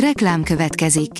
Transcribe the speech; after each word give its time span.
Reklám 0.00 0.42
következik. 0.42 1.10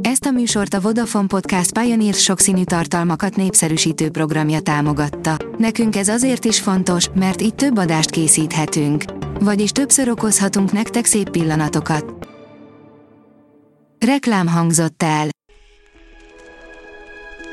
Ezt 0.00 0.24
a 0.24 0.30
műsort 0.30 0.74
a 0.74 0.80
Vodafone 0.80 1.26
Podcast 1.26 1.78
Pioneer 1.78 2.14
sokszínű 2.14 2.64
tartalmakat 2.64 3.36
népszerűsítő 3.36 4.10
programja 4.10 4.60
támogatta. 4.60 5.36
Nekünk 5.58 5.96
ez 5.96 6.08
azért 6.08 6.44
is 6.44 6.60
fontos, 6.60 7.08
mert 7.14 7.42
így 7.42 7.54
több 7.54 7.78
adást 7.78 8.10
készíthetünk. 8.10 9.04
Vagyis 9.40 9.70
többször 9.70 10.08
okozhatunk 10.08 10.72
nektek 10.72 11.04
szép 11.04 11.30
pillanatokat. 11.30 12.28
Reklám 14.06 14.46
hangzott 14.46 15.02
el. 15.02 15.28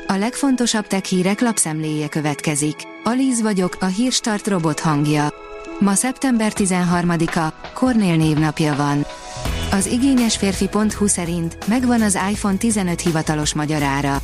A 0.06 0.14
legfontosabb 0.14 0.86
tech 0.86 1.04
hírek 1.04 1.40
lapszemléje 1.40 2.08
következik. 2.08 2.76
Alíz 3.04 3.42
vagyok, 3.42 3.76
a 3.80 3.86
hírstart 3.86 4.46
robot 4.46 4.80
hangja. 4.80 5.28
Ma 5.78 5.94
szeptember 5.94 6.52
13-a, 6.56 7.70
Kornél 7.74 8.16
névnapja 8.16 8.74
van. 8.74 9.06
Az 9.72 9.86
igényes 9.86 10.36
férfi.hu 10.36 11.06
szerint 11.06 11.56
megvan 11.66 12.02
az 12.02 12.18
iPhone 12.30 12.56
15 12.56 13.00
hivatalos 13.00 13.54
magyarára. 13.54 14.20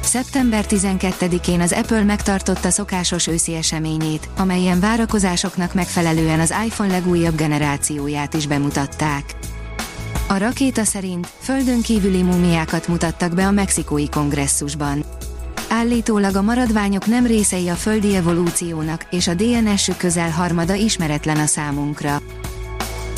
Szeptember 0.00 0.64
12-én 0.68 1.60
az 1.60 1.72
Apple 1.72 2.02
megtartotta 2.02 2.70
szokásos 2.70 3.26
őszi 3.26 3.54
eseményét, 3.54 4.28
amelyen 4.36 4.80
várakozásoknak 4.80 5.74
megfelelően 5.74 6.40
az 6.40 6.54
iPhone 6.64 6.90
legújabb 6.90 7.34
generációját 7.34 8.34
is 8.34 8.46
bemutatták. 8.46 9.24
A 10.28 10.36
rakéta 10.36 10.84
szerint 10.84 11.28
földön 11.40 11.82
kívüli 11.82 12.22
mumiákat 12.22 12.88
mutattak 12.88 13.34
be 13.34 13.46
a 13.46 13.50
mexikói 13.50 14.08
kongresszusban. 14.08 15.04
Állítólag 15.68 16.34
a 16.36 16.42
maradványok 16.42 17.06
nem 17.06 17.26
részei 17.26 17.68
a 17.68 17.74
földi 17.74 18.14
evolúciónak, 18.14 19.06
és 19.10 19.28
a 19.28 19.34
DNS-ük 19.34 19.96
közel 19.96 20.30
harmada 20.30 20.74
ismeretlen 20.74 21.38
a 21.38 21.46
számunkra. 21.46 22.22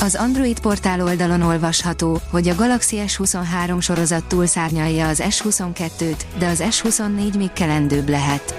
Az 0.03 0.15
Android 0.15 0.61
portál 0.61 1.03
oldalon 1.03 1.43
olvasható, 1.43 2.21
hogy 2.31 2.49
a 2.49 2.55
Galaxy 2.55 3.03
S23 3.07 3.81
sorozat 3.81 4.25
túlszárnyalja 4.25 5.09
az 5.09 5.23
S22-t, 5.29 6.17
de 6.39 6.47
az 6.47 6.63
S24 6.71 7.37
még 7.37 7.53
kelendőbb 7.53 8.09
lehet. 8.09 8.55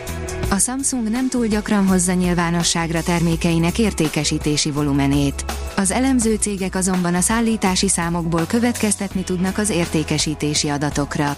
A 0.50 0.58
Samsung 0.58 1.10
nem 1.10 1.30
túl 1.30 1.48
gyakran 1.48 1.88
hozza 1.88 2.14
nyilvánosságra 2.14 3.04
termékeinek 3.04 3.80
értékesítési 3.80 4.72
volumenét. 4.72 5.46
Az 5.76 5.92
elemző 5.92 6.36
cégek 6.36 6.76
azonban 6.76 7.16
a 7.16 7.22
szállítási 7.22 7.88
számokból 7.88 8.46
következtetni 8.48 9.24
tudnak 9.24 9.58
az 9.58 9.70
értékesítési 9.70 10.70
adatokra. 10.70 11.38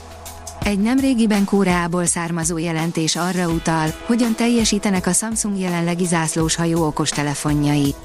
Egy 0.63 0.79
nemrégiben 0.79 1.45
Kóreából 1.45 2.05
származó 2.05 2.57
jelentés 2.57 3.15
arra 3.15 3.47
utal, 3.49 3.93
hogyan 4.05 4.35
teljesítenek 4.35 5.07
a 5.07 5.13
Samsung 5.13 5.59
jelenlegi 5.59 6.05
zászlós 6.05 6.55
hajó 6.55 6.85
okostelefonjai. 6.85 7.95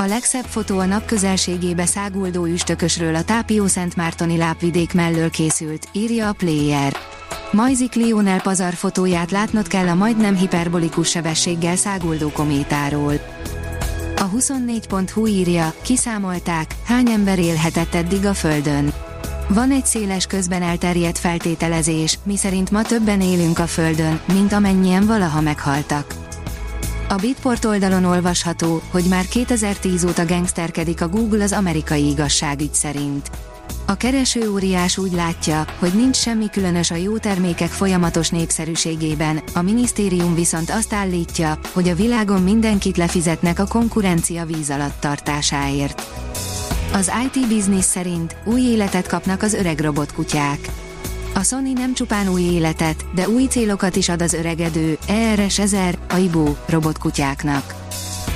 A 0.00 0.06
legszebb 0.06 0.44
fotó 0.44 0.78
a 0.78 0.84
nap 0.84 1.04
közelségébe 1.04 1.86
száguldó 1.86 2.46
üstökösről 2.46 3.14
a 3.14 3.24
Tápió 3.24 3.66
Szentmártoni 3.66 4.36
lápvidék 4.36 4.94
mellől 4.94 5.30
készült, 5.30 5.88
írja 5.92 6.28
a 6.28 6.32
Player. 6.32 6.96
Majzik 7.52 7.94
Lionel 7.94 8.40
pazar 8.40 8.74
fotóját 8.74 9.30
látnod 9.30 9.66
kell 9.66 9.88
a 9.88 9.94
majdnem 9.94 10.36
hiperbolikus 10.36 11.08
sebességgel 11.08 11.76
száguldó 11.76 12.30
kométáról. 12.30 13.12
A 14.16 14.30
24.hu 14.30 15.26
írja, 15.26 15.74
kiszámolták, 15.82 16.74
hány 16.84 17.10
ember 17.10 17.38
élhetett 17.38 17.94
eddig 17.94 18.24
a 18.24 18.34
Földön. 18.34 18.92
Van 19.48 19.70
egy 19.70 19.86
széles 19.86 20.26
közben 20.26 20.62
elterjedt 20.62 21.18
feltételezés, 21.18 22.18
miszerint 22.22 22.70
ma 22.70 22.82
többen 22.82 23.20
élünk 23.20 23.58
a 23.58 23.66
Földön, 23.66 24.20
mint 24.32 24.52
amennyien 24.52 25.06
valaha 25.06 25.40
meghaltak. 25.40 26.27
A 27.10 27.14
Bitport 27.14 27.64
oldalon 27.64 28.04
olvasható, 28.04 28.82
hogy 28.90 29.04
már 29.04 29.26
2010 29.26 30.04
óta 30.04 30.26
gangsterkedik 30.26 31.02
a 31.02 31.08
Google 31.08 31.42
az 31.42 31.52
amerikai 31.52 32.08
igazságügy 32.08 32.74
szerint. 32.74 33.30
A 33.86 33.94
kereső 33.94 34.50
óriás 34.50 34.98
úgy 34.98 35.12
látja, 35.12 35.64
hogy 35.78 35.92
nincs 35.94 36.16
semmi 36.16 36.50
különös 36.50 36.90
a 36.90 36.94
jó 36.94 37.18
termékek 37.18 37.68
folyamatos 37.68 38.28
népszerűségében, 38.28 39.42
a 39.54 39.62
minisztérium 39.62 40.34
viszont 40.34 40.70
azt 40.70 40.92
állítja, 40.92 41.58
hogy 41.72 41.88
a 41.88 41.94
világon 41.94 42.42
mindenkit 42.42 42.96
lefizetnek 42.96 43.58
a 43.58 43.66
konkurencia 43.66 44.44
víz 44.44 44.70
alatt 44.70 45.00
tartásáért. 45.00 46.02
Az 46.92 47.12
IT 47.24 47.48
Business 47.48 47.84
szerint 47.84 48.36
új 48.44 48.60
életet 48.60 49.06
kapnak 49.06 49.42
az 49.42 49.54
öreg 49.54 49.80
robotkutyák. 49.80 50.77
A 51.38 51.42
Sony 51.42 51.72
nem 51.72 51.94
csupán 51.94 52.28
új 52.28 52.42
életet, 52.42 53.04
de 53.14 53.28
új 53.28 53.44
célokat 53.44 53.96
is 53.96 54.08
ad 54.08 54.22
az 54.22 54.32
öregedő 54.32 54.98
ERS 55.06 55.58
1000 55.58 55.98
AIBO 56.08 56.54
robotkutyáknak. 56.66 57.74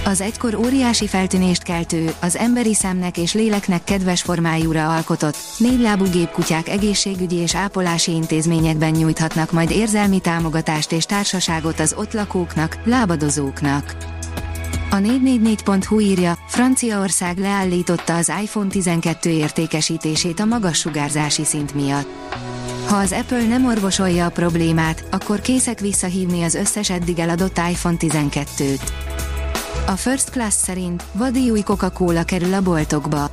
Az 0.05 0.21
egykor 0.21 0.55
óriási 0.55 1.07
feltűnést 1.07 1.63
keltő, 1.63 2.15
az 2.21 2.37
emberi 2.37 2.75
szemnek 2.75 3.17
és 3.19 3.35
léleknek 3.35 3.85
kedves 3.85 4.23
formájúra 4.23 4.95
alkotott, 4.95 5.37
négylábú 5.59 6.05
gépkutyák 6.05 6.69
egészségügyi 6.69 7.37
és 7.37 7.55
ápolási 7.55 8.13
intézményekben 8.13 8.91
nyújthatnak 8.91 9.53
majd 9.53 9.71
érzelmi 9.71 10.21
támogatást 10.21 10.93
és 10.93 11.05
társaságot 11.05 11.81
az 11.81 11.95
ott 11.99 12.13
lakóknak, 12.13 12.79
lábadozóknak. 12.85 13.97
A 14.91 14.97
444.hu 14.97 16.01
írja, 16.01 16.39
Franciaország 16.47 17.39
leállította 17.39 18.17
az 18.17 18.33
iPhone 18.43 18.69
12 18.69 19.31
értékesítését 19.31 20.41
a 20.41 20.45
magas 20.45 20.79
sugárzási 20.79 21.45
szint 21.45 21.75
miatt. 21.75 22.09
Ha 22.93 22.99
az 22.99 23.13
Apple 23.13 23.47
nem 23.47 23.67
orvosolja 23.67 24.27
a 24.27 24.31
problémát, 24.31 25.05
akkor 25.11 25.41
készek 25.41 25.81
visszahívni 25.81 26.43
az 26.43 26.55
összes 26.55 26.91
eddig 26.91 27.19
eladott 27.19 27.59
iPhone 27.71 27.97
12-t. 27.99 28.81
A 29.87 29.91
First 29.91 30.31
Class 30.31 30.55
szerint 30.55 31.05
vadi 31.13 31.51
új 31.51 31.61
Coca-Cola 31.61 32.23
kerül 32.23 32.55
a 32.55 32.63
boltokba. 32.63 33.31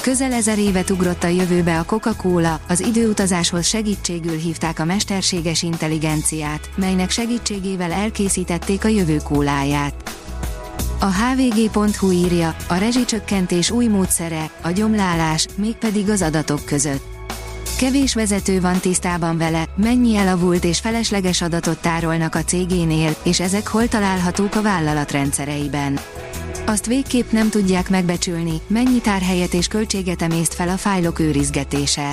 Közel 0.00 0.32
ezer 0.32 0.58
évet 0.58 0.90
ugrott 0.90 1.24
a 1.24 1.26
jövőbe 1.26 1.78
a 1.78 1.84
Coca-Cola, 1.84 2.60
az 2.68 2.80
időutazáshoz 2.80 3.66
segítségül 3.66 4.36
hívták 4.36 4.78
a 4.78 4.84
mesterséges 4.84 5.62
intelligenciát, 5.62 6.70
melynek 6.76 7.10
segítségével 7.10 7.92
elkészítették 7.92 8.84
a 8.84 8.88
jövő 8.88 9.16
kóláját. 9.16 9.94
A 11.00 11.12
hvg.hu 11.12 12.10
írja, 12.10 12.56
a 12.68 12.74
rezsicsökkentés 12.74 13.70
új 13.70 13.86
módszere, 13.86 14.50
a 14.62 14.70
gyomlálás, 14.70 15.46
mégpedig 15.56 16.10
az 16.10 16.22
adatok 16.22 16.64
között. 16.64 17.17
Kevés 17.78 18.14
vezető 18.14 18.60
van 18.60 18.78
tisztában 18.78 19.38
vele, 19.38 19.64
mennyi 19.74 20.16
elavult 20.16 20.64
és 20.64 20.78
felesleges 20.78 21.42
adatot 21.42 21.80
tárolnak 21.80 22.34
a 22.34 22.42
cégénél, 22.42 23.16
és 23.22 23.40
ezek 23.40 23.68
hol 23.68 23.88
találhatók 23.88 24.54
a 24.54 24.62
vállalat 24.62 25.10
rendszereiben. 25.10 25.98
Azt 26.66 26.86
végképp 26.86 27.30
nem 27.30 27.50
tudják 27.50 27.90
megbecsülni, 27.90 28.60
mennyi 28.66 29.00
tárhelyet 29.00 29.54
és 29.54 29.66
költséget 29.66 30.22
emészt 30.22 30.54
fel 30.54 30.68
a 30.68 30.76
fájlok 30.76 31.18
őrizgetése. 31.18 32.10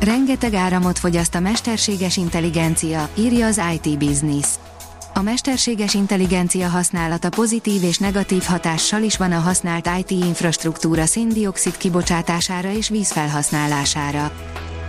Rengeteg 0.00 0.54
áramot 0.54 0.98
fogyaszt 0.98 1.34
a 1.34 1.40
mesterséges 1.40 2.16
intelligencia, 2.16 3.08
írja 3.14 3.46
az 3.46 3.60
IT 3.74 3.98
Business. 3.98 4.48
A 5.18 5.22
mesterséges 5.22 5.94
intelligencia 5.94 6.68
használata 6.68 7.28
pozitív 7.28 7.82
és 7.82 7.98
negatív 7.98 8.42
hatással 8.42 9.02
is 9.02 9.16
van 9.16 9.32
a 9.32 9.38
használt 9.38 9.88
IT 9.98 10.10
infrastruktúra 10.10 11.06
széndiokszid 11.06 11.76
kibocsátására 11.76 12.72
és 12.72 12.88
vízfelhasználására. 12.88 14.32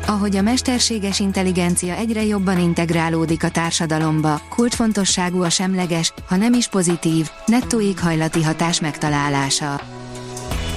Ahogy 0.05 0.35
a 0.35 0.41
mesterséges 0.41 1.19
intelligencia 1.19 1.93
egyre 1.93 2.23
jobban 2.23 2.59
integrálódik 2.59 3.43
a 3.43 3.49
társadalomba, 3.49 4.41
kulcsfontosságú 4.49 5.43
a 5.43 5.49
semleges, 5.49 6.13
ha 6.27 6.35
nem 6.35 6.53
is 6.53 6.67
pozitív, 6.67 7.29
nettó 7.45 7.81
éghajlati 7.81 8.43
hatás 8.43 8.79
megtalálása. 8.79 9.81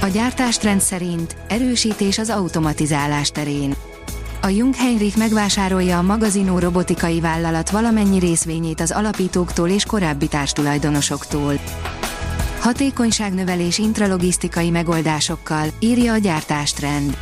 A 0.00 0.06
gyártástrend 0.06 0.80
szerint 0.80 1.36
erősítés 1.48 2.18
az 2.18 2.30
automatizálás 2.30 3.30
terén. 3.30 3.74
A 4.44 4.48
Jung 4.48 4.74
Heinrich 4.74 5.16
megvásárolja 5.18 5.98
a 5.98 6.02
magazinó 6.02 6.58
robotikai 6.58 7.20
vállalat 7.20 7.70
valamennyi 7.70 8.18
részvényét 8.18 8.80
az 8.80 8.90
alapítóktól 8.90 9.68
és 9.68 9.84
korábbi 9.84 10.28
társtulajdonosoktól. 10.28 11.54
Hatékonyságnövelés 12.60 13.78
intralogisztikai 13.78 14.70
megoldásokkal, 14.70 15.66
írja 15.78 16.12
a 16.12 16.16
gyártástrend. 16.16 17.16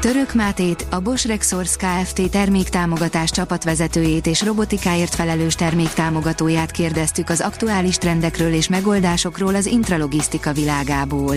Török 0.00 0.34
Mátét, 0.34 0.86
a 0.90 1.00
Bosch 1.00 1.26
Rexors 1.26 1.76
Kft. 1.76 2.30
terméktámogatás 2.30 3.30
csapatvezetőjét 3.30 4.26
és 4.26 4.42
robotikáért 4.42 5.14
felelős 5.14 5.54
terméktámogatóját 5.54 6.70
kérdeztük 6.70 7.28
az 7.28 7.40
aktuális 7.40 7.96
trendekről 7.96 8.52
és 8.52 8.68
megoldásokról 8.68 9.54
az 9.54 9.66
intralogisztika 9.66 10.52
világából. 10.52 11.36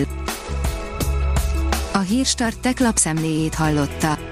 A 1.92 1.98
Hírstart 1.98 2.58
tech 2.58 2.80
lapszemléjét 2.80 3.54
hallotta. 3.54 4.31